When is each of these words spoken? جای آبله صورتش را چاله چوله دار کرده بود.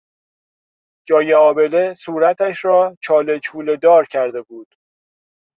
جای 1.07 1.33
آبله 1.33 1.93
صورتش 1.93 2.65
را 2.65 2.97
چاله 3.01 3.39
چوله 3.39 3.77
دار 3.77 4.05
کرده 4.05 4.41
بود. 4.41 4.75